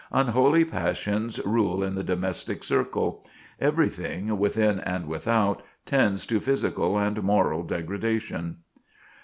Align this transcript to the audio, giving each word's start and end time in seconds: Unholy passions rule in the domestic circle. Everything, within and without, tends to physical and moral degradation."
Unholy 0.11 0.65
passions 0.65 1.39
rule 1.45 1.83
in 1.83 1.93
the 1.93 2.01
domestic 2.03 2.63
circle. 2.63 3.23
Everything, 3.59 4.39
within 4.39 4.79
and 4.79 5.05
without, 5.07 5.61
tends 5.85 6.25
to 6.25 6.39
physical 6.39 6.97
and 6.97 7.21
moral 7.21 7.61
degradation." 7.61 8.63